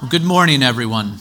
[0.00, 1.18] Well, good morning, everyone.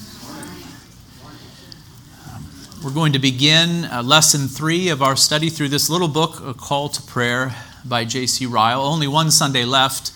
[2.81, 6.53] We're going to begin uh, lesson three of our study through this little book, A
[6.53, 7.53] Call to Prayer
[7.83, 8.45] by J.C.
[8.45, 8.79] Ryle.
[8.79, 10.13] Only one Sunday left.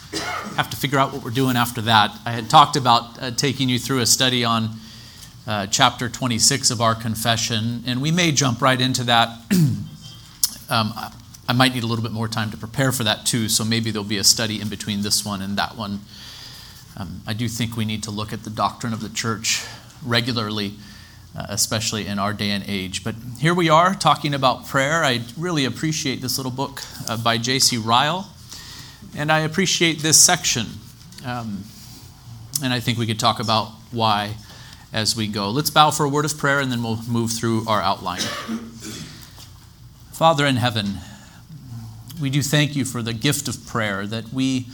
[0.55, 2.17] Have to figure out what we're doing after that.
[2.25, 4.69] I had talked about uh, taking you through a study on
[5.45, 9.27] uh, chapter 26 of our confession, and we may jump right into that.
[10.69, 10.93] um,
[11.49, 13.91] I might need a little bit more time to prepare for that too, so maybe
[13.91, 15.99] there'll be a study in between this one and that one.
[16.95, 19.65] Um, I do think we need to look at the doctrine of the church
[20.05, 20.73] regularly,
[21.35, 23.03] uh, especially in our day and age.
[23.03, 25.03] But here we are talking about prayer.
[25.03, 27.77] I really appreciate this little book uh, by J.C.
[27.77, 28.29] Ryle,
[29.15, 30.67] and I appreciate this section.
[31.25, 31.63] Um,
[32.63, 34.35] and I think we could talk about why
[34.91, 35.49] as we go.
[35.49, 38.21] Let's bow for a word of prayer and then we'll move through our outline.
[40.11, 40.99] Father in heaven,
[42.21, 44.67] we do thank you for the gift of prayer that we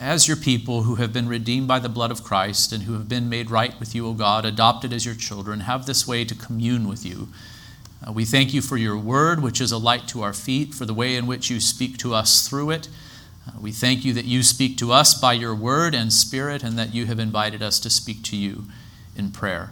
[0.00, 3.08] as your people who have been redeemed by the blood of Christ and who have
[3.08, 6.34] been made right with you, O God, adopted as your children, have this way to
[6.34, 7.28] commune with you.
[8.06, 10.84] Uh, we thank you for your word, which is a light to our feet, for
[10.84, 12.88] the way in which you speak to us through it.
[13.48, 16.78] Uh, we thank you that you speak to us by your word and spirit, and
[16.78, 18.64] that you have invited us to speak to you
[19.16, 19.70] in prayer.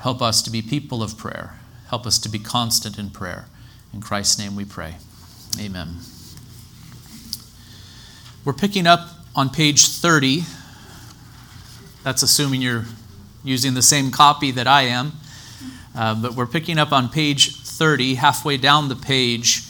[0.00, 1.58] Help us to be people of prayer.
[1.90, 3.46] Help us to be constant in prayer.
[3.94, 4.96] In Christ's name we pray.
[5.58, 5.98] Amen.
[8.44, 10.44] We're picking up on page 30,
[12.02, 12.86] that's assuming you're
[13.44, 15.12] using the same copy that I am,
[15.94, 19.62] uh, but we're picking up on page 30, halfway down the page.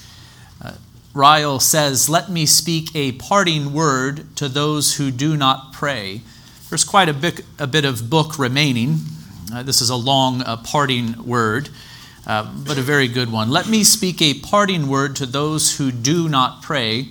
[0.63, 0.73] Uh,
[1.15, 6.23] Ryle says, Let me speak a parting word to those who do not pray.
[6.69, 8.99] There's quite a bit, a bit of book remaining.
[9.53, 11.71] Uh, this is a long uh, parting word,
[12.27, 13.51] uh, but a very good one.
[13.51, 17.09] Let me speak a parting word to those who do not pray.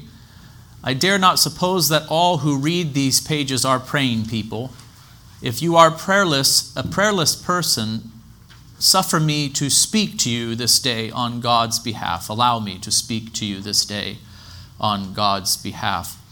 [0.87, 4.71] I dare not suppose that all who read these pages are praying people.
[5.41, 8.09] If you are prayerless, a prayerless person,
[8.79, 12.29] suffer me to speak to you this day on God's behalf.
[12.29, 14.19] Allow me to speak to you this day
[14.79, 16.23] on God's behalf.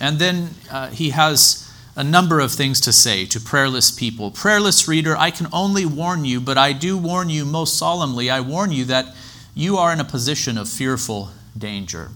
[0.00, 4.32] And then uh, he has a number of things to say to prayerless people.
[4.32, 8.28] Prayerless reader, I can only warn you, but I do warn you most solemnly.
[8.28, 9.14] I warn you that
[9.54, 12.10] you are in a position of fearful danger.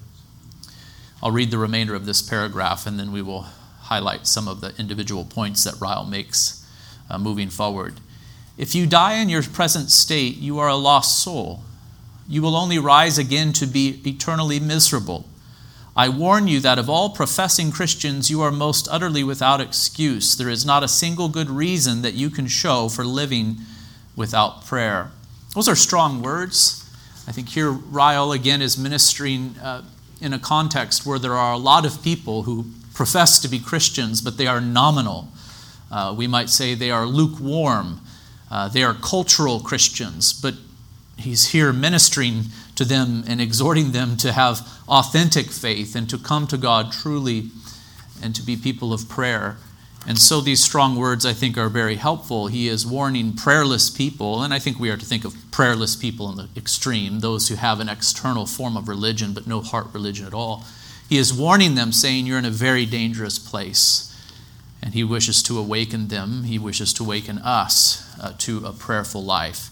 [1.22, 3.46] I'll read the remainder of this paragraph and then we will
[3.82, 6.64] highlight some of the individual points that Ryle makes
[7.10, 8.00] uh, moving forward.
[8.56, 11.62] If you die in your present state, you are a lost soul.
[12.28, 15.26] You will only rise again to be eternally miserable.
[15.96, 20.36] I warn you that of all professing Christians, you are most utterly without excuse.
[20.36, 23.56] There is not a single good reason that you can show for living
[24.14, 25.10] without prayer.
[25.54, 26.88] Those are strong words.
[27.26, 29.82] I think here Ryle again is ministering uh,
[30.20, 34.20] in a context where there are a lot of people who profess to be Christians,
[34.20, 35.28] but they are nominal.
[35.90, 38.00] Uh, we might say they are lukewarm.
[38.50, 40.54] Uh, they are cultural Christians, but
[41.16, 46.46] he's here ministering to them and exhorting them to have authentic faith and to come
[46.46, 47.50] to God truly
[48.22, 49.56] and to be people of prayer.
[50.06, 52.46] And so these strong words, I think, are very helpful.
[52.46, 56.30] He is warning prayerless people, and I think we are to think of prayerless people
[56.30, 60.26] in the extreme, those who have an external form of religion but no heart religion
[60.26, 60.64] at all.
[61.08, 64.04] He is warning them, saying, You're in a very dangerous place.
[64.80, 69.24] And he wishes to awaken them, he wishes to awaken us uh, to a prayerful
[69.24, 69.70] life.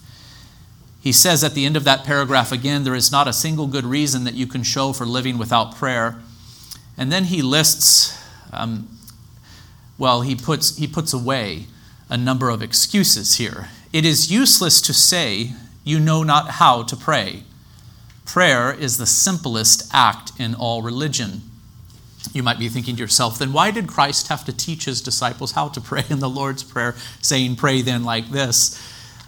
[1.00, 3.84] He says at the end of that paragraph again, there is not a single good
[3.84, 6.16] reason that you can show for living without prayer.
[6.98, 8.20] And then he lists
[8.52, 8.88] um,
[9.98, 11.66] well, he puts, he puts away
[12.08, 13.68] a number of excuses here.
[13.92, 15.52] It is useless to say,
[15.84, 17.44] You know not how to pray.
[18.24, 21.42] Prayer is the simplest act in all religion.
[22.32, 25.52] You might be thinking to yourself, then why did Christ have to teach his disciples
[25.52, 28.78] how to pray in the Lord's Prayer, saying, Pray then like this?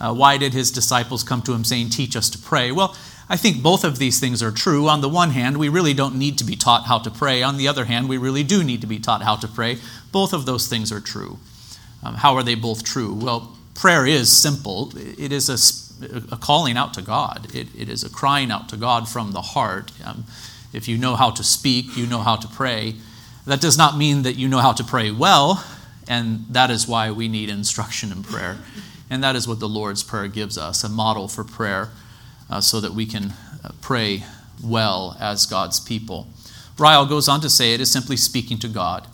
[0.00, 2.72] Uh, why did his disciples come to him saying, Teach us to pray?
[2.72, 2.96] Well,
[3.30, 4.88] I think both of these things are true.
[4.88, 7.42] On the one hand, we really don't need to be taught how to pray.
[7.42, 9.78] On the other hand, we really do need to be taught how to pray.
[10.12, 11.38] Both of those things are true.
[12.02, 13.12] Um, how are they both true?
[13.12, 18.02] Well, prayer is simple, it is a, a calling out to God, it, it is
[18.02, 19.92] a crying out to God from the heart.
[20.04, 20.24] Um,
[20.72, 22.94] if you know how to speak, you know how to pray.
[23.46, 25.64] That does not mean that you know how to pray well,
[26.06, 28.58] and that is why we need instruction in prayer.
[29.10, 31.88] And that is what the Lord's Prayer gives us a model for prayer
[32.50, 33.32] uh, so that we can
[33.64, 34.24] uh, pray
[34.62, 36.28] well as God's people.
[36.78, 39.06] Ryle goes on to say it is simply speaking to God.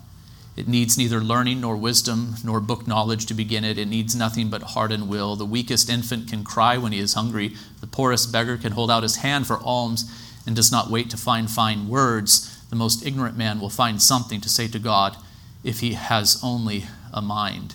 [0.57, 3.79] It needs neither learning nor wisdom nor book knowledge to begin it.
[3.79, 5.35] It needs nothing but heart and will.
[5.35, 7.55] The weakest infant can cry when he is hungry.
[7.81, 10.09] The poorest beggar can hold out his hand for alms
[10.47, 12.63] and does not wait to find fine words.
[12.71, 15.17] The most ignorant man will find something to say to God
[15.65, 17.75] if he has only a mind.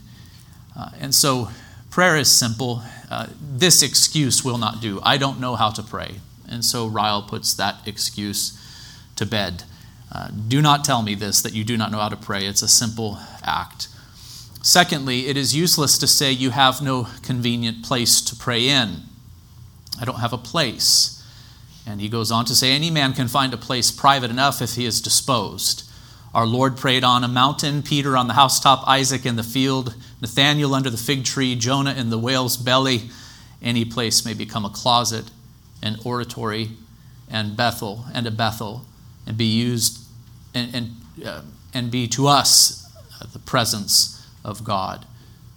[0.78, 1.50] Uh, and so
[1.90, 2.82] prayer is simple.
[3.10, 5.00] Uh, this excuse will not do.
[5.04, 6.16] I don't know how to pray.
[6.48, 8.58] And so Ryle puts that excuse
[9.16, 9.64] to bed.
[10.12, 12.46] Uh, do not tell me this, that you do not know how to pray.
[12.46, 13.88] It's a simple act.
[14.62, 19.04] Secondly, it is useless to say you have no convenient place to pray in.
[20.00, 21.24] I don't have a place.
[21.88, 24.76] And he goes on to say, Any man can find a place private enough if
[24.76, 25.89] he is disposed.
[26.34, 30.76] Our Lord prayed on a mountain, Peter on the housetop, Isaac in the field, Nathanael
[30.76, 33.10] under the fig tree, Jonah in the whale's belly.
[33.62, 35.32] Any place may become a closet,
[35.82, 36.70] an oratory,
[37.30, 38.86] and Bethel, and a Bethel,
[39.26, 40.00] and be used
[40.54, 40.92] and, and,
[41.26, 41.42] uh,
[41.74, 42.88] and be to us
[43.34, 45.06] the presence of God.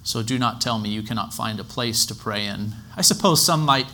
[0.04, 2.74] So do not tell me you cannot find a place to pray in.
[2.96, 3.86] I suppose some might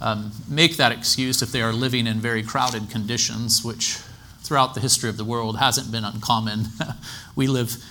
[0.00, 3.98] um, make that excuse if they are living in very crowded conditions, which
[4.44, 6.66] throughout the history of the world hasn't been uncommon.
[7.34, 7.82] we live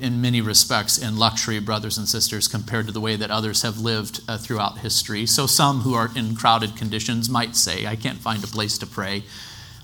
[0.00, 3.78] in many respects in luxury, brothers and sisters, compared to the way that others have
[3.78, 5.26] lived uh, throughout history.
[5.26, 8.86] So some who are in crowded conditions might say, I can't find a place to
[8.86, 9.24] pray.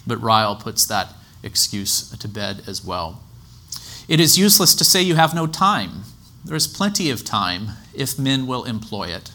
[0.07, 3.21] But Ryle puts that excuse to bed as well.
[4.09, 6.05] It is useless to say you have no time.
[6.45, 9.33] There is plenty of time if men will employ it.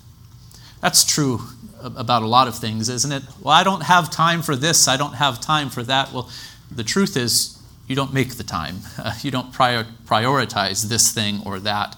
[0.81, 1.41] That's true
[1.81, 3.23] about a lot of things, isn't it?
[3.41, 6.11] Well, I don't have time for this, I don't have time for that.
[6.11, 6.29] Well,
[6.71, 7.57] the truth is,
[7.87, 8.79] you don't make the time.
[8.97, 11.95] Uh, you don't prior- prioritize this thing or that.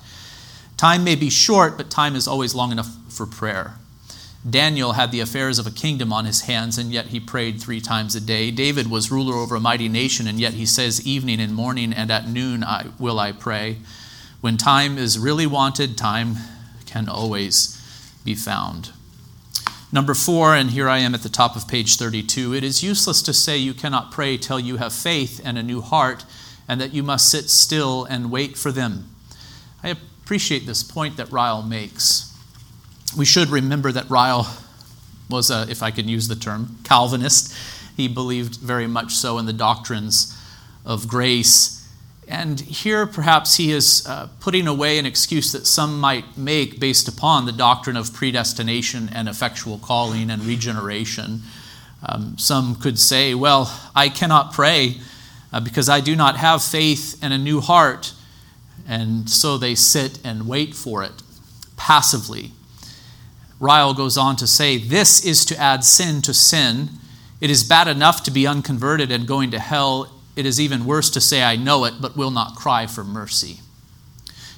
[0.77, 3.75] Time may be short, but time is always long enough for prayer.
[4.49, 7.81] Daniel had the affairs of a kingdom on his hands, and yet he prayed three
[7.81, 8.51] times a day.
[8.51, 12.09] David was ruler over a mighty nation, and yet he says, Evening and morning and
[12.09, 13.77] at noon I, will I pray.
[14.39, 16.35] When time is really wanted, time
[16.85, 17.75] can always
[18.23, 18.91] be found.
[19.91, 23.21] Number four, and here I am at the top of page 32 it is useless
[23.23, 26.25] to say you cannot pray till you have faith and a new heart,
[26.67, 29.09] and that you must sit still and wait for them.
[29.81, 32.29] I appreciate this point that Ryle makes
[33.17, 34.55] we should remember that Ryle
[35.29, 37.55] was, a, if I can use the term, Calvinist.
[37.95, 40.35] He believed very much so in the doctrines
[40.85, 41.78] of grace.
[42.29, 47.07] And here, perhaps, he is uh, putting away an excuse that some might make based
[47.07, 51.41] upon the doctrine of predestination and effectual calling and regeneration.
[52.07, 54.97] Um, some could say, Well, I cannot pray
[55.51, 58.13] uh, because I do not have faith and a new heart.
[58.87, 61.23] And so they sit and wait for it
[61.77, 62.51] passively.
[63.59, 66.89] Ryle goes on to say, This is to add sin to sin.
[67.41, 70.13] It is bad enough to be unconverted and going to hell.
[70.35, 73.59] It is even worse to say, I know it, but will not cry for mercy.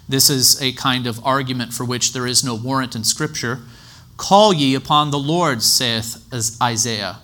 [0.08, 3.60] This is a kind of argument for which there is no warrant in Scripture.
[4.18, 6.24] Call ye upon the Lord, saith
[6.62, 7.20] Isaiah,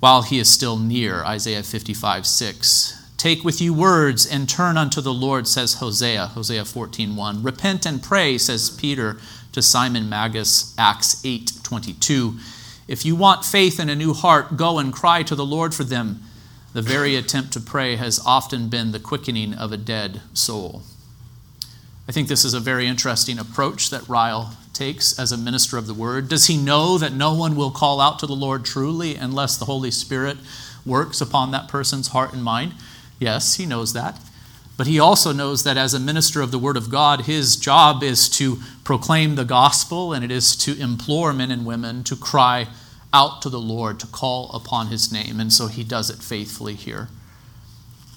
[0.00, 3.02] while he is still near, Isaiah 55 6.
[3.16, 7.42] Take with you words and turn unto the Lord, says Hosea, Hosea 14 1.
[7.42, 9.18] Repent and pray, says Peter,
[9.52, 12.38] to Simon Magus, Acts 8:22.
[12.88, 15.84] If you want faith and a new heart, go and cry to the Lord for
[15.84, 16.22] them.
[16.72, 20.82] The very attempt to pray has often been the quickening of a dead soul.
[22.08, 25.86] I think this is a very interesting approach that Ryle takes as a minister of
[25.86, 26.28] the word.
[26.28, 29.66] Does he know that no one will call out to the Lord truly unless the
[29.66, 30.38] Holy Spirit
[30.86, 32.72] works upon that person's heart and mind?
[33.18, 34.18] Yes, he knows that.
[34.78, 38.02] But he also knows that as a minister of the Word of God, his job
[38.02, 42.68] is to proclaim the gospel and it is to implore men and women to cry
[43.12, 45.40] out to the Lord, to call upon his name.
[45.40, 47.08] And so he does it faithfully here.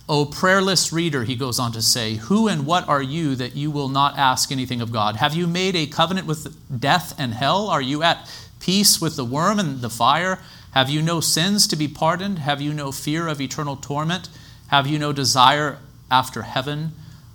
[0.07, 3.71] O prayerless reader, he goes on to say, Who and what are you that you
[3.71, 5.15] will not ask anything of God?
[5.15, 7.67] Have you made a covenant with death and hell?
[7.67, 10.39] Are you at peace with the worm and the fire?
[10.73, 12.39] Have you no sins to be pardoned?
[12.39, 14.29] Have you no fear of eternal torment?
[14.67, 16.91] Have you no desire after heaven.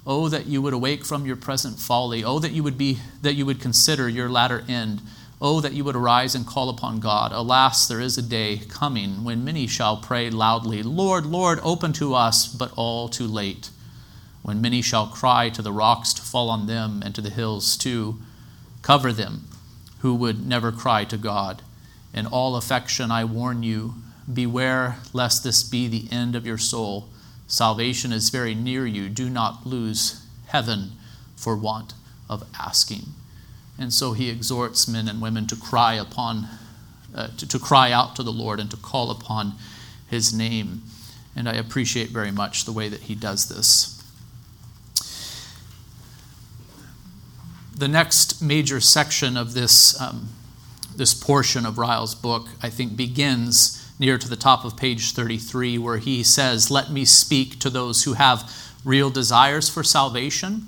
[0.07, 2.25] Oh, that you would awake from your present folly.
[2.25, 5.03] Oh, that you would be that you would consider your latter end.
[5.41, 7.33] Oh, that you would arise and call upon God.
[7.33, 12.15] Alas, there is a day coming when many shall pray loudly, Lord, Lord, open to
[12.15, 13.71] us, but all too late.
[14.43, 17.77] When many shall cry to the rocks to fall on them and to the hills
[17.79, 18.19] to
[18.83, 19.47] cover them,
[20.01, 21.63] who would never cry to God.
[22.13, 23.95] In all affection, I warn you,
[24.33, 27.09] beware lest this be the end of your soul
[27.51, 29.09] Salvation is very near you.
[29.09, 30.93] Do not lose heaven
[31.35, 31.95] for want
[32.29, 33.07] of asking.
[33.81, 36.47] And so he exhorts men and women to cry upon,
[37.15, 39.55] uh, to, to cry out to the Lord and to call upon
[40.07, 40.83] his name.
[41.35, 43.97] And I appreciate very much the way that he does this.
[47.75, 50.29] The next major section of this, um,
[50.95, 55.79] this portion of Ryle's book, I think, begins near to the top of page 33,
[55.79, 58.53] where he says, Let me speak to those who have
[58.85, 60.67] real desires for salvation,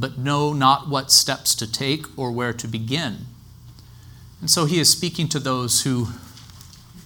[0.00, 3.26] but know not what steps to take or where to begin.
[4.40, 6.08] And so he is speaking to those who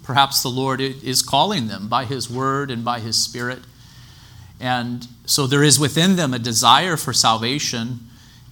[0.04, 3.60] perhaps the Lord is calling them by his word and by his spirit.
[4.60, 8.00] And so there is within them a desire for salvation.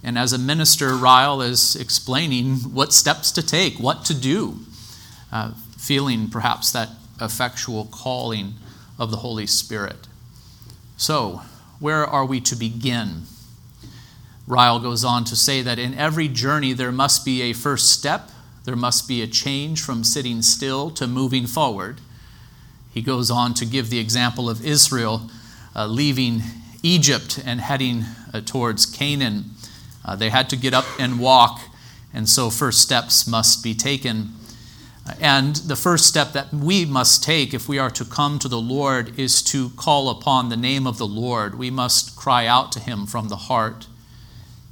[0.03, 4.59] And as a minister, Ryle is explaining what steps to take, what to do,
[5.31, 6.89] uh, feeling perhaps that
[7.21, 8.55] effectual calling
[8.99, 10.07] of the Holy Spirit.
[10.97, 11.41] So,
[11.79, 13.23] where are we to begin?
[14.45, 18.29] Ryle goes on to say that in every journey there must be a first step,
[18.65, 22.01] there must be a change from sitting still to moving forward.
[22.93, 25.29] He goes on to give the example of Israel
[25.75, 26.41] uh, leaving
[26.83, 29.51] Egypt and heading uh, towards Canaan.
[30.05, 31.61] Uh, they had to get up and walk,
[32.13, 34.33] and so first steps must be taken.
[35.19, 38.61] And the first step that we must take if we are to come to the
[38.61, 41.57] Lord is to call upon the name of the Lord.
[41.57, 43.87] We must cry out to Him from the heart.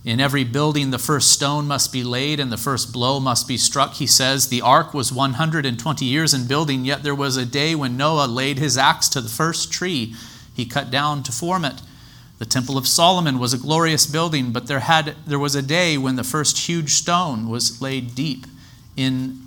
[0.04, 3.58] In every building, the first stone must be laid and the first blow must be
[3.58, 3.94] struck.
[3.94, 7.98] He says, The ark was 120 years in building, yet there was a day when
[7.98, 10.16] Noah laid his axe to the first tree
[10.54, 11.82] he cut down to form it.
[12.40, 16.00] The Temple of Solomon was a glorious building, but there, had, there was a day
[16.00, 18.48] when the first huge stone was laid deep
[18.98, 19.40] in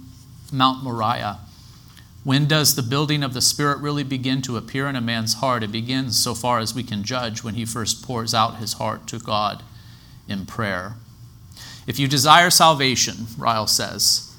[0.52, 1.40] Mount Moriah.
[2.22, 5.64] When does the building of the Spirit really begin to appear in a man's heart?
[5.64, 9.08] It begins, so far as we can judge, when he first pours out his heart
[9.08, 9.64] to God
[10.28, 10.94] in prayer.
[11.86, 14.30] If you desire salvation, Ryle says,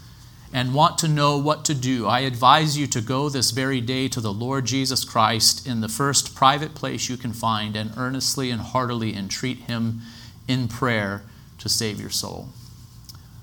[0.54, 4.08] and want to know what to do, I advise you to go this very day
[4.08, 8.52] to the Lord Jesus Christ in the first private place you can find and earnestly
[8.52, 10.02] and heartily entreat him
[10.48, 11.24] in prayer
[11.60, 12.50] to save your soul.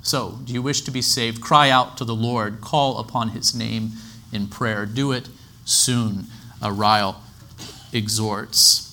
[0.03, 1.41] So, do you wish to be saved?
[1.41, 3.93] Cry out to the Lord, call upon his name
[4.33, 4.87] in prayer.
[4.87, 5.29] Do it
[5.65, 6.27] soon,
[6.61, 7.23] Ryle
[7.93, 8.92] exhorts.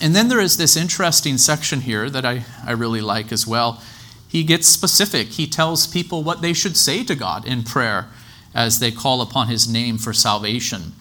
[0.00, 3.82] And then there is this interesting section here that I, I really like as well.
[4.28, 5.28] He gets specific.
[5.28, 8.08] He tells people what they should say to God in prayer
[8.54, 10.92] as they call upon his name for salvation.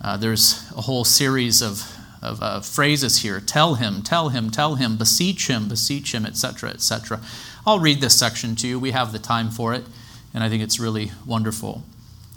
[0.00, 4.74] Uh, there's a whole series of, of uh, phrases here tell him, tell him, tell
[4.74, 7.20] him, beseech him, beseech him, etc., etc.
[7.66, 8.78] I'll read this section to you.
[8.78, 9.84] We have the time for it,
[10.34, 11.82] and I think it's really wonderful.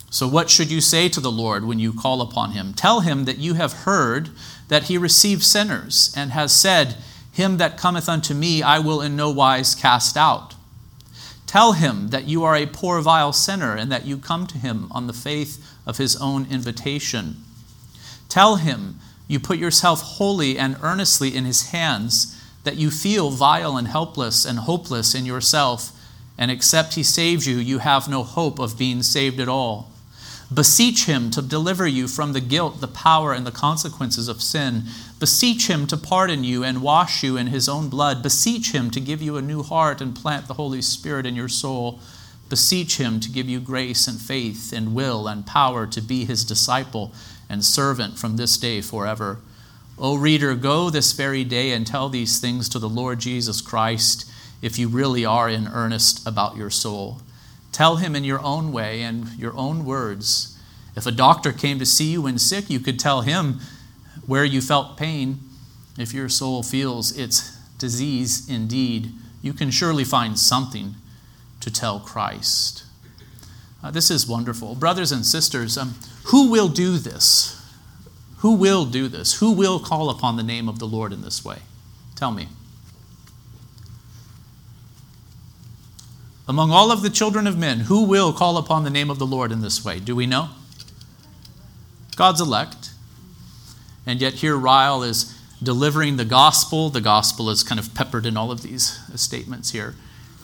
[0.10, 2.74] So, what should you say to the Lord when you call upon him?
[2.74, 4.30] Tell him that you have heard
[4.68, 6.98] that he receives sinners, and has said,
[7.32, 10.56] Him that cometh unto me I will in no wise cast out.
[11.46, 14.88] Tell him that you are a poor, vile sinner, and that you come to him
[14.92, 17.38] on the faith of his own invitation.
[18.28, 22.34] Tell him you put yourself wholly and earnestly in his hands,
[22.64, 25.92] that you feel vile and helpless and hopeless in yourself,
[26.38, 29.90] and except he saves you, you have no hope of being saved at all.
[30.54, 34.84] Beseech him to deliver you from the guilt, the power, and the consequences of sin.
[35.20, 38.24] Beseech him to pardon you and wash you in his own blood.
[38.24, 41.50] Beseech him to give you a new heart and plant the Holy Spirit in your
[41.50, 42.00] soul.
[42.48, 46.46] Beseech him to give you grace and faith and will and power to be his
[46.46, 47.12] disciple
[47.50, 49.40] and servant from this day forever.
[50.00, 54.32] O reader, go this very day and tell these things to the Lord Jesus Christ
[54.62, 57.22] if you really are in earnest about your soul.
[57.78, 60.58] Tell him in your own way and your own words.
[60.96, 63.60] If a doctor came to see you when sick, you could tell him
[64.26, 65.42] where you felt pain.
[65.96, 69.12] If your soul feels its disease indeed,
[69.44, 70.96] you can surely find something
[71.60, 72.84] to tell Christ.
[73.84, 74.74] Uh, this is wonderful.
[74.74, 75.94] Brothers and sisters, um,
[76.32, 77.64] who will do this?
[78.38, 79.40] Who will do this?
[79.40, 81.60] Who will call upon the name of the Lord in this way?
[82.16, 82.48] Tell me.
[86.48, 89.26] Among all of the children of men, who will call upon the name of the
[89.26, 90.00] Lord in this way?
[90.00, 90.50] Do we know?
[92.16, 92.92] God's elect.
[94.06, 96.90] And yet, here Ryle is delivering the gospel.
[96.90, 99.96] The gospel is kind of peppered in all of these statements here.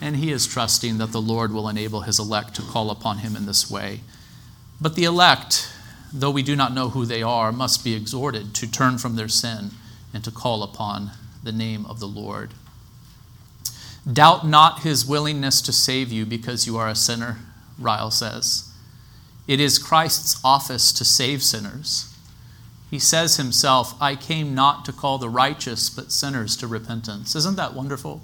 [0.02, 3.38] And he is trusting that the Lord will enable his elect to call upon him
[3.38, 4.02] in this way.
[4.82, 5.72] But the elect,
[6.12, 9.30] though we do not know who they are, must be exhorted to turn from their
[9.30, 9.72] sin
[10.14, 12.54] and to call upon the name of the Lord.
[14.12, 17.38] Doubt not his willingness to save you because you are a sinner,
[17.80, 18.70] Ryle says.
[19.48, 22.14] It is Christ's office to save sinners.
[22.90, 27.36] He says himself, I came not to call the righteous, but sinners to repentance.
[27.36, 28.22] Isn't that wonderful?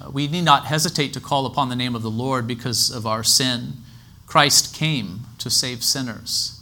[0.00, 3.06] Uh, we need not hesitate to call upon the name of the Lord because of
[3.06, 3.74] our sin.
[4.26, 6.60] Christ came to save sinners.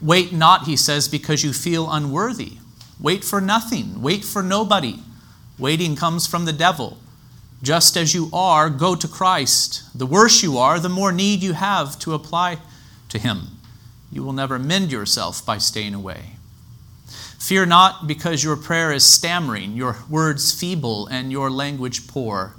[0.00, 2.54] Wait not, he says, because you feel unworthy.
[2.98, 4.00] Wait for nothing.
[4.00, 5.00] Wait for nobody.
[5.58, 6.98] Waiting comes from the devil.
[7.62, 9.82] Just as you are, go to Christ.
[9.96, 12.58] The worse you are, the more need you have to apply
[13.10, 13.58] to Him.
[14.10, 16.36] You will never mend yourself by staying away.
[17.38, 22.54] Fear not because your prayer is stammering, your words feeble, and your language poor.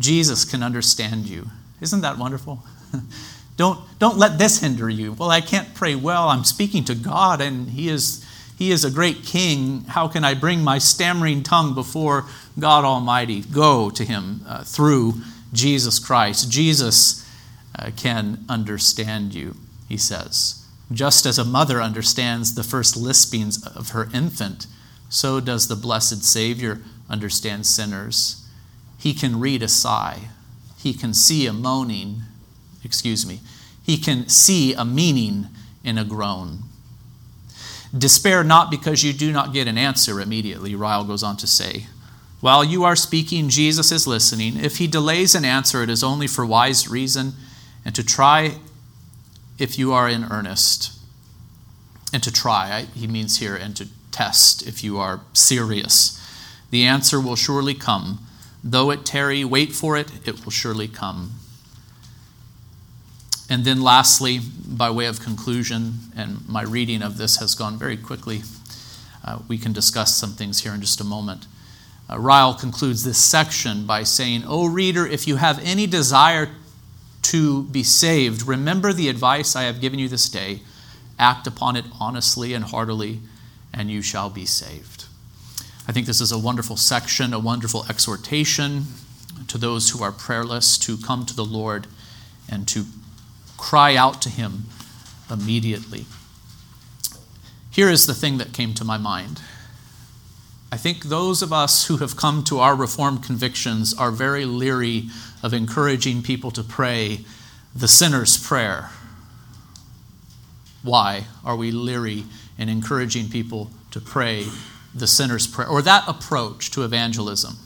[0.00, 1.50] Jesus can understand you.
[1.80, 2.64] Isn't that wonderful?
[3.56, 5.12] don't, don't let this hinder you.
[5.12, 6.28] Well, I can't pray well.
[6.28, 8.23] I'm speaking to God, and He is,
[8.56, 9.82] he is a great King.
[9.88, 12.26] How can I bring my stammering tongue before
[12.58, 13.42] God Almighty?
[13.42, 15.14] Go to Him uh, through
[15.52, 16.50] Jesus Christ.
[16.50, 17.28] Jesus
[17.76, 19.56] uh, can understand you,
[19.88, 20.64] He says.
[20.92, 24.66] Just as a mother understands the first lispings of her infant,
[25.08, 26.80] so does the blessed Savior
[27.10, 28.46] understand sinners.
[28.98, 30.28] He can read a sigh,
[30.78, 32.22] he can see a moaning,
[32.84, 33.40] excuse me,
[33.82, 35.48] he can see a meaning
[35.82, 36.60] in a groan.
[37.96, 41.86] Despair not because you do not get an answer immediately, Ryle goes on to say.
[42.40, 44.56] While you are speaking, Jesus is listening.
[44.58, 47.32] If he delays an answer, it is only for wise reason
[47.84, 48.56] and to try
[49.58, 50.98] if you are in earnest.
[52.12, 56.20] And to try, he means here, and to test if you are serious.
[56.70, 58.20] The answer will surely come.
[58.62, 61.32] Though it tarry, wait for it, it will surely come.
[63.54, 67.96] And then, lastly, by way of conclusion, and my reading of this has gone very
[67.96, 68.42] quickly,
[69.24, 71.46] uh, we can discuss some things here in just a moment.
[72.10, 76.50] Uh, Ryle concludes this section by saying, O reader, if you have any desire
[77.22, 80.62] to be saved, remember the advice I have given you this day.
[81.16, 83.20] Act upon it honestly and heartily,
[83.72, 85.04] and you shall be saved.
[85.86, 88.86] I think this is a wonderful section, a wonderful exhortation
[89.46, 91.86] to those who are prayerless to come to the Lord
[92.50, 92.86] and to
[93.56, 94.64] cry out to Him
[95.30, 96.06] immediately.
[97.70, 99.40] Here is the thing that came to my mind.
[100.70, 105.08] I think those of us who have come to our Reformed convictions are very leery
[105.42, 107.24] of encouraging people to pray
[107.74, 108.90] the sinner's prayer.
[110.82, 112.24] Why are we leery
[112.58, 114.46] in encouraging people to pray
[114.94, 117.56] the sinner's prayer or that approach to evangelism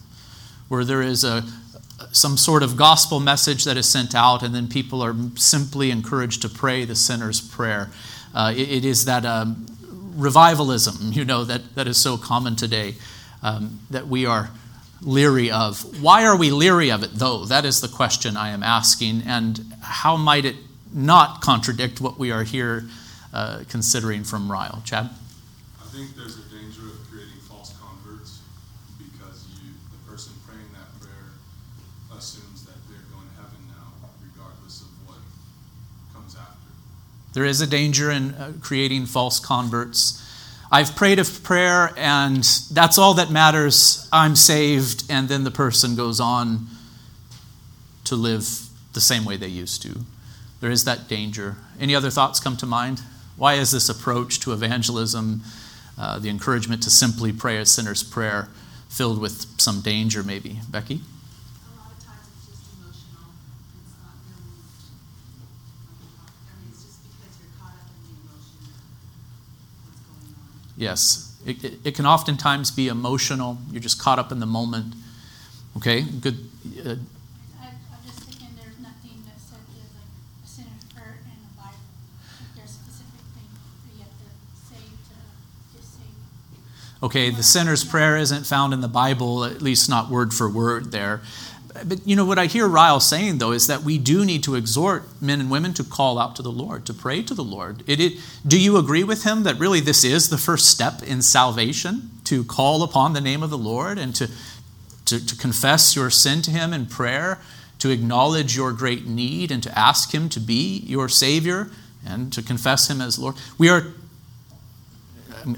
[0.69, 1.45] where there is a
[2.13, 6.43] some sort of gospel message that is sent out and then people are simply encouraged
[6.43, 7.91] to pray the sinner's prayer
[8.35, 9.67] uh, it, it is that um,
[10.17, 12.95] revivalism you know that, that is so common today
[13.43, 14.51] um, that we are
[15.01, 16.03] leery of.
[16.03, 17.45] Why are we leery of it, though?
[17.45, 19.23] That is the question I am asking.
[19.27, 20.57] And how might it
[20.93, 22.85] not contradict what we are here
[23.33, 24.83] uh, considering from Ryle?
[24.85, 25.11] Chad?
[25.81, 28.41] I think there's a danger of creating false converts
[28.99, 31.33] because you, the person praying that prayer
[32.17, 35.19] assumes that they're going to heaven now, regardless of what
[36.13, 36.71] comes after.
[37.39, 40.21] There is a danger in uh, creating false converts.
[40.73, 44.09] I've prayed a prayer and that's all that matters.
[44.13, 45.05] I'm saved.
[45.09, 46.67] And then the person goes on
[48.07, 48.49] to live
[48.93, 50.01] the same way they used to.
[50.61, 51.55] There is that danger.
[51.79, 53.03] Any other thoughts come to mind?
[53.37, 55.43] Why is this approach to evangelism,
[55.97, 58.49] uh, the encouragement to simply pray a sinner's prayer,
[58.89, 60.59] filled with some danger, maybe?
[60.69, 61.03] Becky?
[70.79, 71.37] Yes.
[71.45, 73.59] It, it, it, can oftentimes be emotional.
[73.73, 74.95] You're just caught up in the moment.
[75.77, 76.49] Okay, good.
[76.79, 76.95] Uh,
[77.61, 77.71] I,
[78.07, 80.07] thinking there's nothing that said there's like
[80.45, 81.75] a sinner's prayer in the Bible.
[82.39, 83.51] Like there's specific thing
[83.83, 86.03] that you have to say to just say.
[87.03, 90.93] Okay, the sinner's prayer isn't found in the Bible, at least not word for word
[90.93, 91.23] there.
[91.85, 94.55] But you know what I hear Ryle saying though is that we do need to
[94.55, 97.83] exhort men and women to call out to the Lord, to pray to the Lord.
[97.87, 98.15] It, it,
[98.47, 102.45] do you agree with him that really this is the first step in salvation, to
[102.45, 104.29] call upon the name of the Lord and to,
[105.07, 107.39] to, to confess your sin to him in prayer,
[107.79, 111.71] to acknowledge your great need and to ask him to be your Savior
[112.07, 113.37] and to confess him as Lord?
[113.57, 113.87] We are,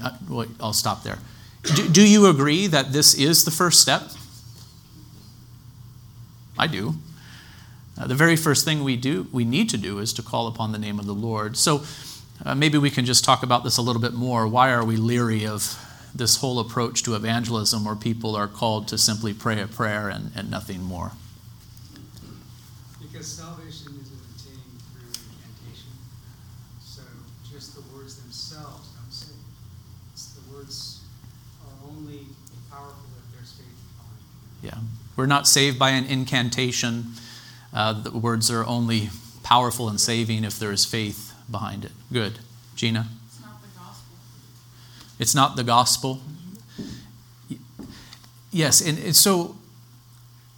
[0.01, 1.19] uh, I'll stop there.
[1.63, 4.03] Do, do you agree that this is the first step?
[6.57, 6.95] I do.
[7.97, 10.71] Uh, the very first thing we do, we need to do, is to call upon
[10.71, 11.57] the name of the Lord.
[11.57, 11.83] So
[12.43, 14.47] uh, maybe we can just talk about this a little bit more.
[14.47, 15.77] Why are we leery of
[16.15, 20.31] this whole approach to evangelism where people are called to simply pray a prayer and,
[20.35, 21.11] and nothing more?
[23.01, 25.91] Because salvation isn't attained through incantation.
[26.81, 27.01] So
[27.51, 29.35] just the words themselves don't save.
[30.13, 31.01] It's the words
[31.65, 32.25] are only
[32.71, 34.19] powerful if there's faith behind.
[34.63, 34.79] Yeah.
[35.15, 37.13] We're not saved by an incantation.
[37.73, 39.09] Uh, the words are only
[39.43, 41.91] powerful and saving if there is faith behind it.
[42.11, 42.39] Good.
[42.75, 43.07] Gina?
[43.27, 44.15] It's not the gospel.
[45.19, 46.21] It's not the gospel.
[48.51, 49.55] Yes, and, and so.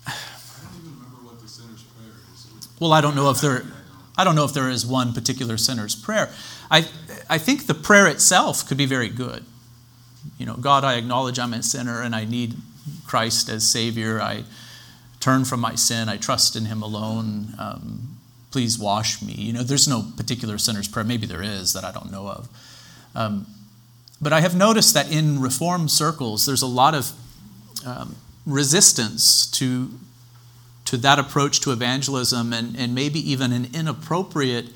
[0.07, 2.67] I don't even remember what the sinner's prayer is.
[2.79, 3.63] Well, I don't know if there.
[4.17, 6.31] I don't know if there is one particular sinner's prayer.
[6.69, 6.87] I,
[7.29, 9.43] I think the prayer itself could be very good.
[10.37, 12.55] You know, God, I acknowledge I'm a sinner and I need
[13.05, 14.21] Christ as Savior.
[14.21, 14.43] I
[15.19, 16.09] turn from my sin.
[16.09, 17.53] I trust in Him alone.
[17.57, 18.17] Um,
[18.51, 19.33] please wash me.
[19.33, 21.05] You know, there's no particular sinner's prayer.
[21.05, 22.49] Maybe there is that I don't know of.
[23.15, 23.47] Um,
[24.21, 27.11] but I have noticed that in Reformed circles, there's a lot of
[27.85, 28.15] um,
[28.45, 29.89] resistance to,
[30.85, 34.67] to that approach to evangelism and, and maybe even an inappropriate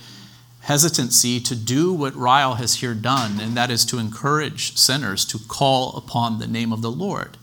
[0.62, 5.40] hesitancy to do what Ryle has here done, and that is to encourage sinners to
[5.48, 7.38] call upon the name of the Lord.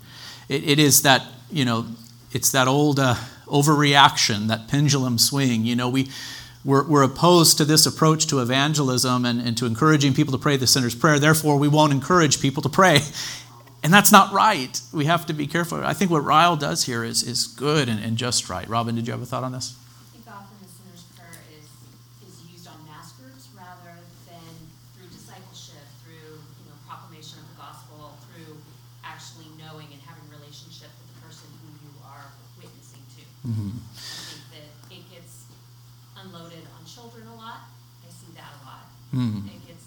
[0.48, 1.86] It, it is that, you know,
[2.32, 3.14] it's that old uh,
[3.46, 5.64] overreaction, that pendulum swing.
[5.64, 6.10] You know, we,
[6.64, 10.56] we're, we're opposed to this approach to evangelism and, and to encouraging people to pray
[10.56, 11.18] the sinner's prayer.
[11.18, 13.00] Therefore, we won't encourage people to pray.
[13.84, 14.80] And that's not right.
[14.94, 15.84] We have to be careful.
[15.84, 18.66] I think what Ryle does here is, is good and, and just right.
[18.66, 19.76] Robin, did you have a thought on this?
[19.76, 21.68] I think often the sinner's prayer is,
[22.24, 23.92] is used on mass groups rather
[24.24, 24.48] than
[24.96, 28.56] through discipleship, through you know proclamation of the gospel, through
[29.04, 32.24] actually knowing and having relationship with the person who you are
[32.56, 33.22] witnessing to.
[33.46, 33.76] Mm-hmm.
[33.76, 35.44] I think that it gets
[36.16, 37.68] unloaded on children a lot.
[38.04, 38.88] I see that a lot.
[39.12, 39.46] Mhm.
[39.46, 39.84] It gets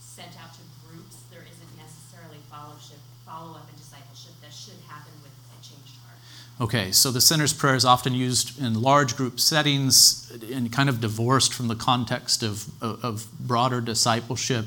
[0.00, 1.16] sent out to groups.
[1.30, 6.18] There isn't necessarily fellowship, follow up, and discipleship that should happen with a changed heart.
[6.60, 11.00] Okay, so the sinner's prayer is often used in large group settings and kind of
[11.00, 14.66] divorced from the context of, of, of broader discipleship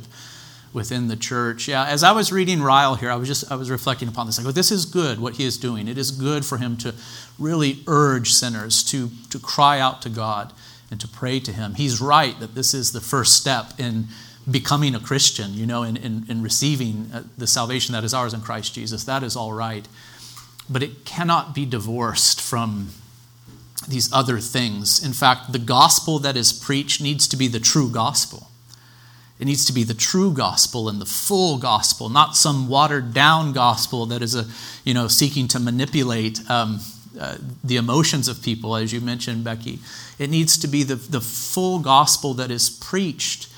[0.75, 1.67] within the church.
[1.67, 4.39] Yeah, as I was reading Ryle here, I was just I was reflecting upon this.
[4.39, 5.87] I go, this is good what he is doing.
[5.87, 6.93] It is good for him to
[7.39, 10.53] really urge sinners to, to cry out to God
[10.91, 11.73] and to pray to him.
[11.73, 14.07] He's right that this is the first step in
[14.49, 18.33] becoming a Christian, you know, in, in, in receiving uh, the salvation that is ours
[18.33, 19.03] in Christ Jesus.
[19.05, 19.87] That is all right
[20.69, 22.89] but it cannot be divorced from
[23.87, 25.03] these other things.
[25.03, 28.49] In fact, the gospel that is preached needs to be the true gospel.
[29.39, 33.51] It needs to be the true gospel and the full gospel, not some watered down
[33.51, 34.45] gospel that is a,
[34.85, 36.79] you know, seeking to manipulate um,
[37.19, 39.79] uh, the emotions of people, as you mentioned, Becky.
[40.19, 43.49] It needs to be the, the full gospel that is preached.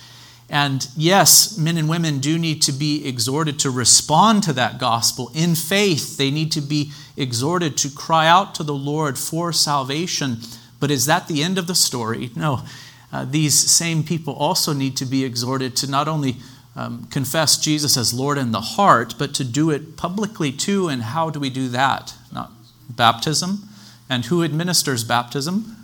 [0.49, 5.31] And yes, men and women do need to be exhorted to respond to that gospel
[5.35, 6.17] in faith.
[6.17, 10.37] They need to be exhorted to cry out to the Lord for salvation.
[10.79, 12.31] But is that the end of the story?
[12.35, 12.63] No.
[13.11, 16.37] Uh, these same people also need to be exhorted to not only
[16.75, 20.87] um, confess Jesus as Lord in the heart, but to do it publicly too.
[20.87, 22.13] And how do we do that?
[22.31, 22.51] Not
[22.89, 23.69] baptism.
[24.09, 25.75] And who administers baptism?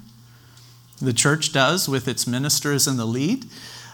[1.01, 3.45] The church does with its ministers in the lead.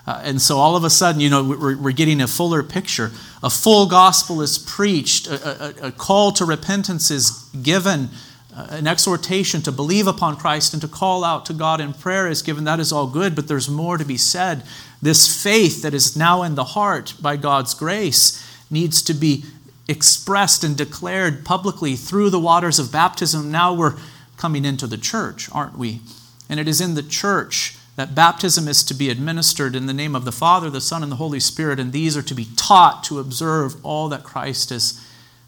[0.06, 3.12] Uh, and so all of a sudden, you know, we're, we're getting a fuller picture.
[3.44, 8.10] A full gospel is preached, a, a, a call to repentance is given,
[8.60, 12.28] Uh, an exhortation to believe upon Christ and to call out to God in prayer
[12.28, 12.66] is given.
[12.66, 14.64] That is all good, but there's more to be said.
[15.02, 19.46] This faith that is now in the heart by God's grace needs to be
[19.88, 23.50] expressed and declared publicly through the waters of baptism.
[23.50, 23.96] Now we're
[24.36, 26.02] coming into the church, aren't we?
[26.50, 30.16] And it is in the church that baptism is to be administered in the name
[30.16, 33.06] of the Father, the Son, and the Holy Spirit, and these are to be taught
[33.06, 35.02] to observe all that Christ has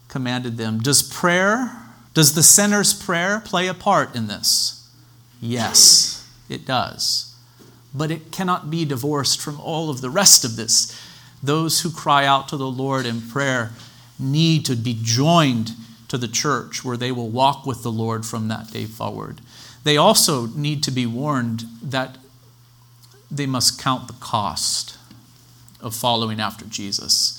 [0.08, 0.78] commanded them.
[0.78, 1.81] Does prayer,
[2.14, 4.90] does the sinner's prayer play a part in this?
[5.40, 7.34] Yes, it does.
[7.94, 10.98] But it cannot be divorced from all of the rest of this.
[11.42, 13.72] Those who cry out to the Lord in prayer
[14.18, 15.72] need to be joined
[16.08, 19.40] to the church where they will walk with the Lord from that day forward.
[19.84, 22.18] They also need to be warned that
[23.30, 24.98] they must count the cost
[25.80, 27.38] of following after Jesus.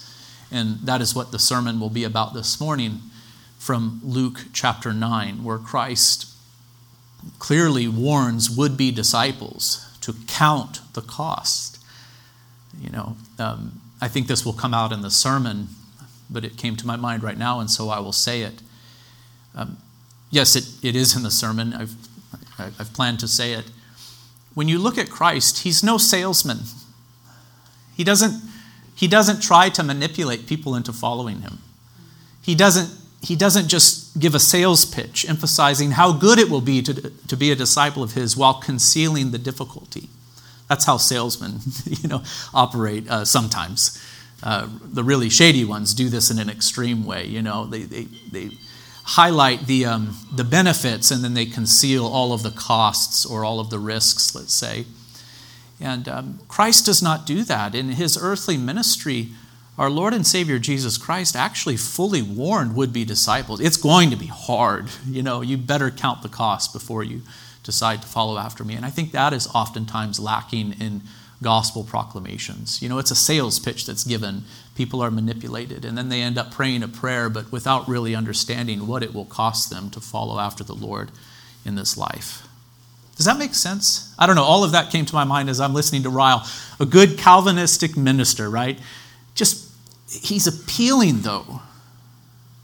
[0.51, 3.01] And that is what the sermon will be about this morning
[3.63, 6.27] from Luke chapter 9, where Christ
[7.39, 11.79] clearly warns would be disciples to count the cost.
[12.79, 15.69] You know, um, I think this will come out in the sermon,
[16.29, 18.61] but it came to my mind right now, and so I will say it.
[19.55, 19.77] Um,
[20.29, 21.73] yes, it, it is in the sermon.
[21.73, 21.95] I've,
[22.59, 23.65] I've planned to say it
[24.53, 26.59] when you look at Christ, he's no salesman.
[27.95, 28.41] He doesn't,
[28.95, 31.59] he doesn't try to manipulate people into following him.
[32.41, 32.91] He doesn't,
[33.23, 37.37] he doesn't just give a sales pitch emphasizing how good it will be to, to
[37.37, 40.09] be a disciple of his while concealing the difficulty.
[40.67, 42.21] That's how salesmen you know,
[42.53, 44.01] operate uh, sometimes.
[44.43, 47.25] Uh, the really shady ones do this in an extreme way.
[47.25, 48.49] You know, they, they, they
[49.05, 53.61] highlight the, um, the benefits and then they conceal all of the costs or all
[53.61, 54.83] of the risks, let's say.
[55.79, 57.73] And um, Christ does not do that.
[57.73, 59.29] In his earthly ministry,
[59.77, 63.59] our Lord and Savior Jesus Christ actually fully warned would be disciples.
[63.59, 64.89] It's going to be hard.
[65.07, 67.21] You know, you better count the cost before you
[67.63, 68.75] decide to follow after me.
[68.75, 71.01] And I think that is oftentimes lacking in
[71.41, 72.81] gospel proclamations.
[72.81, 74.43] You know, it's a sales pitch that's given.
[74.75, 78.87] People are manipulated, and then they end up praying a prayer, but without really understanding
[78.87, 81.11] what it will cost them to follow after the Lord
[81.65, 82.47] in this life.
[83.15, 84.15] Does that make sense?
[84.17, 84.43] I don't know.
[84.43, 86.47] All of that came to my mind as I'm listening to Ryle.
[86.79, 88.79] A good Calvinistic minister, right?
[89.35, 89.71] Just,
[90.09, 91.61] he's appealing, though,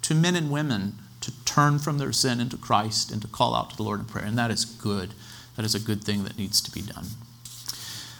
[0.04, 3.72] to men and women to turn from their sin into Christ and to call out
[3.72, 4.26] to the Lord in prayer.
[4.26, 5.14] And that is good.
[5.56, 7.06] That is a good thing that needs to be done.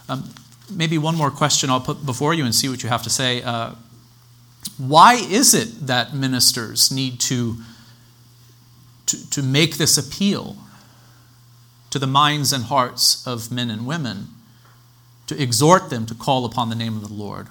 [0.10, 0.34] Um,
[0.70, 3.42] maybe one more question I'll put before you and see what you have to say.
[3.42, 3.76] Uh,
[4.78, 7.58] why is it that ministers need to,
[9.06, 10.58] to, to make this appeal
[11.90, 14.28] to the minds and hearts of men and women,
[15.28, 17.48] to exhort them to call upon the name of the Lord?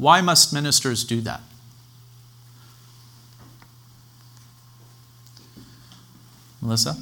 [0.00, 1.42] Why must ministers do that?
[6.62, 6.96] Melissa?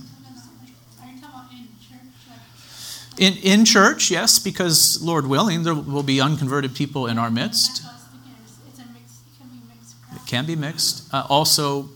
[3.17, 3.45] In church.
[3.45, 7.85] In, church, yes, because Lord willing, there will be unconverted people in our midst.
[10.13, 11.15] It can be mixed.
[11.15, 11.91] Uh, also,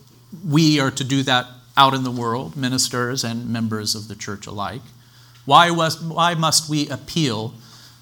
[0.49, 4.47] we are to do that out in the world, ministers and members of the church
[4.47, 4.83] alike.
[5.47, 7.55] Why, was, why must we appeal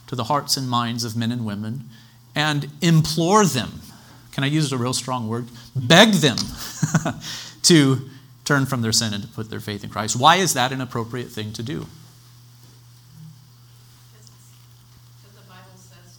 [0.07, 1.89] to the hearts and minds of men and women
[2.35, 3.81] and implore them?
[4.33, 5.47] Can I use a real strong word?
[5.75, 6.37] Beg them
[7.63, 8.09] to
[8.45, 10.17] turn from their sin and to put their faith in Christ.
[10.17, 11.87] Why is that an appropriate thing to do?
[15.13, 16.19] Because the Bible says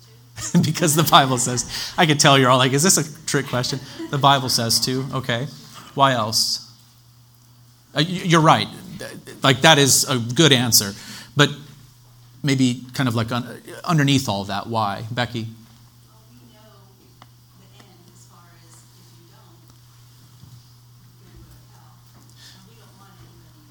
[0.53, 0.59] to.
[0.71, 1.93] because the Bible says.
[1.97, 3.79] I could tell you're all like, is this a trick question?
[4.09, 5.05] The Bible says to.
[5.13, 5.47] Okay.
[5.93, 6.71] Why else?
[7.95, 8.67] Uh, You're right.
[9.43, 10.93] Like, that is a good answer.
[11.35, 11.49] But
[12.43, 15.05] maybe kind of like un- underneath all that, why?
[15.11, 15.41] Becky?
[15.43, 16.61] Well, we know
[17.59, 19.61] the end as far as if you don't,
[21.17, 21.91] you're gonna go to hell.
[22.55, 23.67] And we don't want anybody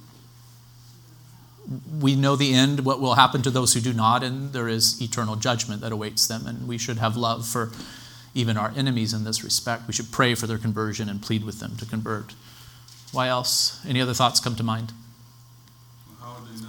[0.89, 1.80] to go to hell.
[1.99, 5.01] We know the end, what will happen to those who do not, and there is
[5.03, 6.47] eternal judgment that awaits them.
[6.47, 7.73] And we should have love for
[8.35, 9.87] even our enemies in this respect.
[9.87, 12.35] We should pray for their conversion and plead with them to convert.
[13.13, 13.85] Why else?
[13.85, 14.93] Any other thoughts come to mind?
[16.21, 16.69] How would they know?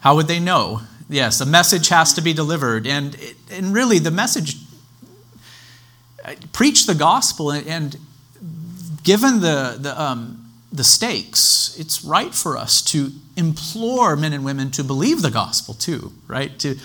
[0.00, 0.82] How would they know?
[1.08, 2.86] Yes, a message has to be delivered.
[2.86, 3.16] And,
[3.50, 4.56] and really, the message
[6.24, 7.50] uh, preach the gospel.
[7.50, 7.96] And, and
[9.02, 14.70] given the, the, um, the stakes, it's right for us to implore men and women
[14.70, 16.58] to believe the gospel too, right?
[16.60, 16.76] To,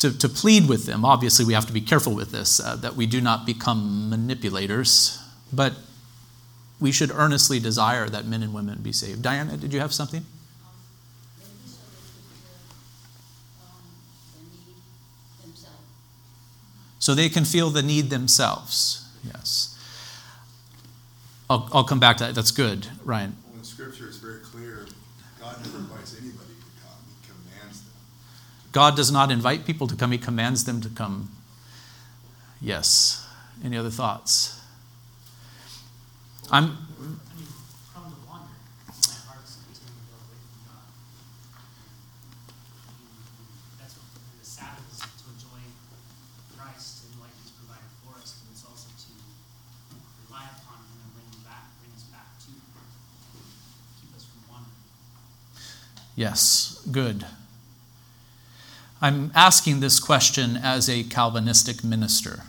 [0.00, 1.04] to, to plead with them.
[1.04, 5.18] Obviously, we have to be careful with this, uh, that we do not become manipulators.
[5.52, 5.74] But
[6.80, 9.22] we should earnestly desire that men and women be saved.
[9.22, 10.24] Diana, did you have something?
[16.98, 19.08] So they can feel the need themselves.
[19.24, 19.77] Yes.
[21.50, 22.34] I'll, I'll come back to that.
[22.34, 23.36] That's good, Ryan.
[23.48, 24.86] Well, in Scripture, it's very clear,
[25.40, 27.92] God never invites anybody to come, He commands them.
[28.72, 31.30] God does not invite people to come, He commands them to come.
[32.60, 33.26] Yes.
[33.64, 34.60] Any other thoughts?
[36.50, 37.46] I'm, I mean,
[37.92, 38.48] prone to wander.
[38.88, 40.88] Our hearts continue to go away from God.
[43.68, 45.60] And That's what, and the Sabbath is to enjoy
[46.56, 49.12] Christ and what He's provided for us, but it's also to
[50.24, 52.64] rely upon Him and bring Him back, bring us back to Him,
[54.00, 54.72] keep us from wandering.
[56.18, 57.24] Yes, good.
[59.00, 62.40] I'm asking this question as a Calvinistic minister.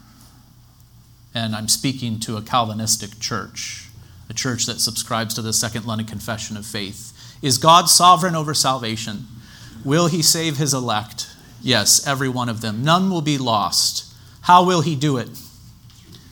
[1.35, 3.87] And I'm speaking to a Calvinistic church,
[4.27, 7.13] a church that subscribes to the Second London Confession of Faith.
[7.43, 9.27] Is God sovereign over salvation?
[9.85, 11.29] Will he save his elect?
[11.61, 12.83] Yes, every one of them.
[12.83, 14.11] None will be lost.
[14.41, 15.29] How will he do it?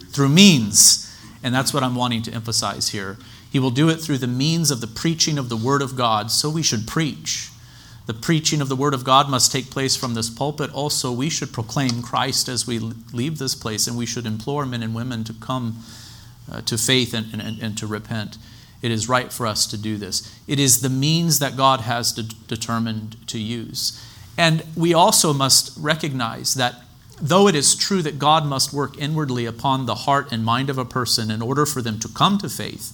[0.09, 1.03] Through means.
[1.43, 3.17] And that's what I'm wanting to emphasize here.
[3.57, 6.29] He will do it through the means of the preaching of the Word of God.
[6.29, 7.49] So we should preach.
[8.05, 10.71] The preaching of the Word of God must take place from this pulpit.
[10.75, 14.83] Also, we should proclaim Christ as we leave this place, and we should implore men
[14.83, 15.79] and women to come
[16.51, 18.37] uh, to faith and, and, and to repent.
[18.83, 20.39] It is right for us to do this.
[20.45, 23.99] It is the means that God has de- determined to use.
[24.37, 26.75] And we also must recognize that
[27.19, 30.77] though it is true that God must work inwardly upon the heart and mind of
[30.77, 32.93] a person in order for them to come to faith,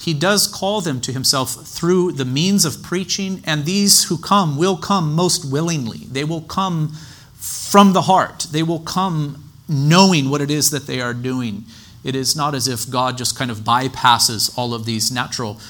[0.00, 4.56] he does call them to himself through the means of preaching, and these who come
[4.56, 5.98] will come most willingly.
[6.10, 6.96] They will come
[7.34, 11.64] from the heart, they will come knowing what it is that they are doing.
[12.02, 15.60] It is not as if God just kind of bypasses all of these natural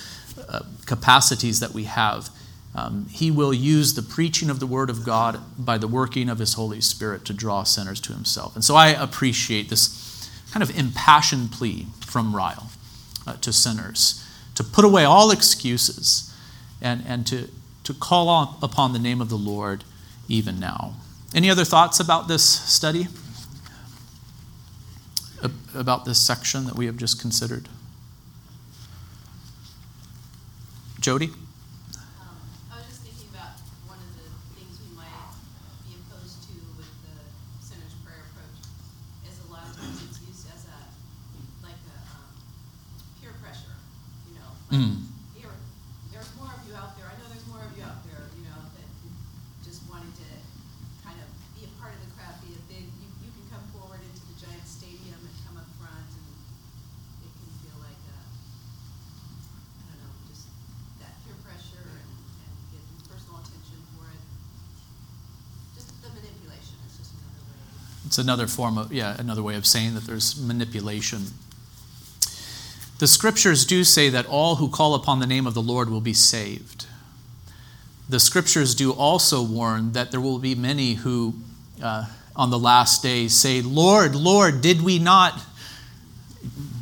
[0.48, 2.30] uh, capacities that we have.
[2.72, 6.38] Um, he will use the preaching of the Word of God by the working of
[6.38, 8.54] His Holy Spirit to draw sinners to Himself.
[8.54, 12.70] And so I appreciate this kind of impassioned plea from Ryle
[13.30, 16.34] uh, to sinners to put away all excuses
[16.82, 17.48] and, and to,
[17.84, 19.84] to call on, upon the name of the Lord
[20.28, 20.94] even now.
[21.34, 23.06] Any other thoughts about this study?
[25.74, 27.68] About this section that we have just considered?
[31.00, 31.26] Jody?
[31.26, 31.32] Um,
[32.70, 33.56] I was just thinking about
[33.88, 35.08] one of the things we might
[35.88, 37.14] be opposed to with the
[37.64, 38.60] sinner's prayer approach
[39.24, 40.78] is a lot of times it's used as a,
[41.64, 42.28] like a, um,
[43.22, 43.78] peer pressure,
[44.28, 44.50] you know?
[44.68, 45.08] like, Mm.
[45.40, 45.54] Here,
[46.12, 48.44] there's more of you out there, I know there's more of you out there, you
[48.44, 48.88] know, that
[49.64, 50.28] just wanted to
[51.00, 53.64] kind of be a part of the crowd, be a big, you, you can come
[53.72, 56.28] forward into the giant stadium and come up front and
[57.26, 60.46] it can feel like a, I don't know, just
[61.02, 62.10] that peer pressure and,
[62.46, 64.22] and getting personal attention for it.
[65.74, 67.99] Just the manipulation is just another way.
[68.10, 71.26] It's another form of, yeah, another way of saying that there's manipulation.
[72.98, 76.00] The scriptures do say that all who call upon the name of the Lord will
[76.00, 76.86] be saved.
[78.08, 81.34] The scriptures do also warn that there will be many who,
[81.80, 85.40] uh, on the last day, say, Lord, Lord, did we not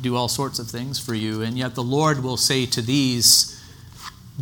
[0.01, 1.43] do all sorts of things for you?
[1.43, 3.63] And yet the Lord will say to these,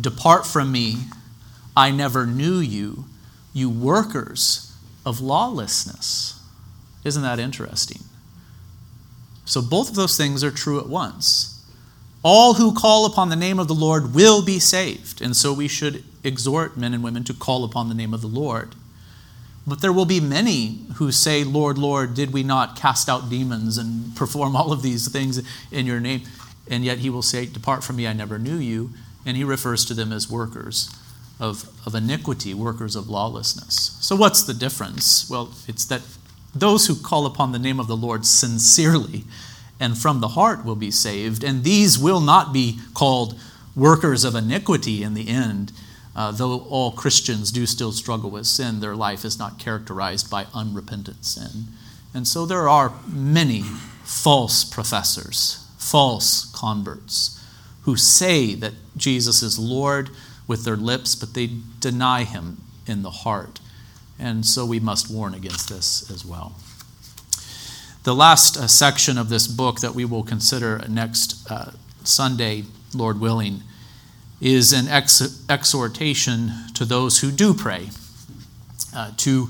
[0.00, 1.00] Depart from me,
[1.76, 3.04] I never knew you,
[3.52, 4.74] you workers
[5.04, 6.37] of lawlessness.
[7.04, 8.02] Isn't that interesting?
[9.44, 11.54] So both of those things are true at once.
[12.22, 15.22] All who call upon the name of the Lord will be saved.
[15.22, 18.26] And so we should exhort men and women to call upon the name of the
[18.26, 18.74] Lord.
[19.66, 23.78] But there will be many who say, Lord, Lord, did we not cast out demons
[23.78, 26.22] and perform all of these things in your name?
[26.70, 28.90] And yet he will say, Depart from me, I never knew you.
[29.24, 30.90] And he refers to them as workers
[31.38, 33.96] of, of iniquity, workers of lawlessness.
[34.00, 35.28] So what's the difference?
[35.30, 36.02] Well, it's that
[36.60, 39.24] those who call upon the name of the Lord sincerely
[39.80, 43.38] and from the heart will be saved, and these will not be called
[43.76, 45.72] workers of iniquity in the end.
[46.16, 50.46] Uh, though all Christians do still struggle with sin, their life is not characterized by
[50.52, 51.68] unrepentant sin.
[52.12, 53.62] And so there are many
[54.02, 57.40] false professors, false converts,
[57.82, 60.10] who say that Jesus is Lord
[60.48, 63.60] with their lips, but they deny him in the heart.
[64.18, 66.54] And so we must warn against this as well.
[68.04, 71.72] The last uh, section of this book that we will consider next uh,
[72.04, 73.62] Sunday, Lord willing,
[74.40, 77.90] is an ex- exhortation to those who do pray
[78.94, 79.48] uh, to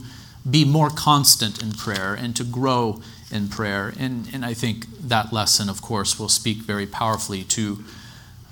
[0.49, 3.01] be more constant in prayer and to grow
[3.31, 3.93] in prayer.
[3.99, 7.85] And, and I think that lesson, of course, will speak very powerfully to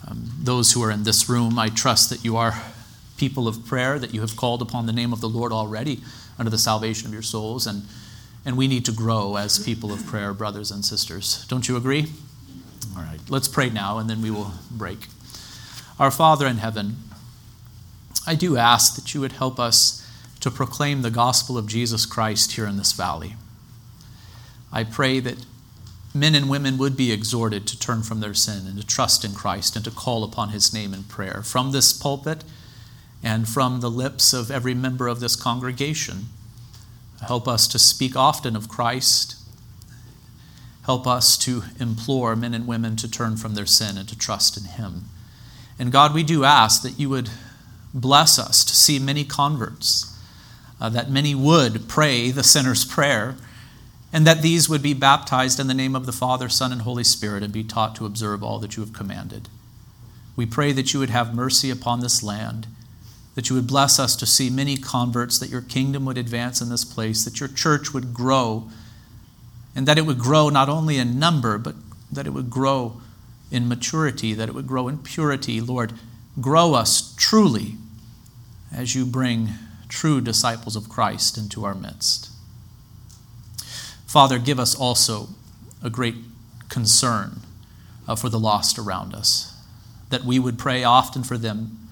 [0.07, 1.59] um, those who are in this room.
[1.59, 2.63] I trust that you are
[3.17, 6.01] people of prayer, that you have called upon the name of the Lord already
[6.39, 7.67] under the salvation of your souls.
[7.67, 7.83] And,
[8.45, 11.45] and we need to grow as people of prayer, brothers and sisters.
[11.49, 12.13] Don't you agree?
[12.97, 15.09] All right, let's pray now and then we will break.
[15.99, 16.97] Our Father in heaven,
[18.27, 20.07] I do ask that you would help us
[20.41, 23.35] to proclaim the gospel of Jesus Christ here in this valley.
[24.73, 25.45] I pray that
[26.15, 29.33] men and women would be exhorted to turn from their sin and to trust in
[29.33, 32.45] Christ and to call upon his name in prayer from this pulpit
[33.27, 36.27] and from the lips of every member of this congregation.
[37.27, 39.35] Help us to speak often of Christ.
[40.85, 44.57] Help us to implore men and women to turn from their sin and to trust
[44.57, 45.07] in him.
[45.77, 47.31] And God, we do ask that you would
[47.93, 50.17] bless us to see many converts,
[50.81, 53.35] uh, that many would pray the sinner's prayer,
[54.13, 57.03] and that these would be baptized in the name of the Father, Son, and Holy
[57.03, 59.49] Spirit and be taught to observe all that you have commanded.
[60.37, 62.69] We pray that you would have mercy upon this land,
[63.37, 66.71] that you would bless us to see many converts, that your kingdom would advance in
[66.71, 68.69] this place, that your church would grow,
[69.77, 71.77] and that it would grow not only in number, but
[72.11, 73.01] that it would grow
[73.51, 75.61] in maturity, that it would grow in purity.
[75.61, 75.93] Lord,
[76.41, 77.75] grow us truly
[78.75, 79.51] as you bring
[79.89, 82.31] true disciples of Christ into our midst.
[84.07, 85.29] Father, give us also
[85.83, 86.17] a great
[86.71, 87.41] concern
[88.09, 89.55] uh, for the lost around us,
[90.09, 91.86] that we would pray often for them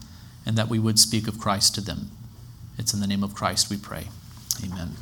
[0.46, 2.10] and that we would speak of Christ to them.
[2.78, 4.08] It's in the name of Christ we pray.
[4.64, 4.96] Amen.